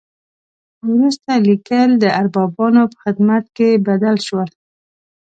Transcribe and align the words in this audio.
وروسته 0.91 1.31
لیکل 1.49 1.89
د 2.03 2.05
اربابانو 2.19 2.83
په 2.91 2.97
خدمت 3.03 3.43
بدل 3.87 4.15
شول. 4.27 4.49